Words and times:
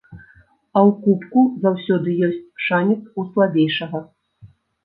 А 0.11 0.79
ў 0.87 0.91
кубку 1.03 1.39
заўсёды 1.65 2.15
ёсць 2.31 2.49
шанец 2.69 2.99
у 3.19 3.29
слабейшага. 3.31 3.99